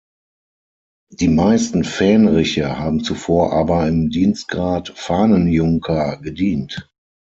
Die 1.11 1.27
meisten 1.27 1.83
Fähnriche 1.83 2.79
haben 2.79 3.03
zuvor 3.03 3.53
aber 3.53 3.87
im 3.87 4.09
Dienstgrad 4.09 4.91
Fahnenjunker 4.95 6.17
gedient. 6.23 6.89